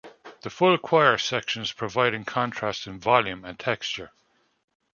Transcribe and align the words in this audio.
The 0.41 0.49
'full 0.49 0.79
choir' 0.79 1.19
sections 1.19 1.73
providing 1.73 2.25
contrast 2.25 2.87
in 2.87 2.99
volume 2.99 3.45
and 3.45 3.59
texture. 3.59 4.09